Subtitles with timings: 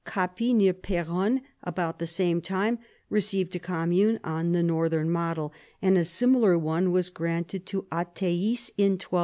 [0.03, 2.79] Cappi, near Peronne, about the same time
[3.11, 8.71] received a commune on the northern model, and a similar one was granted to Athies
[8.79, 8.99] in 1211.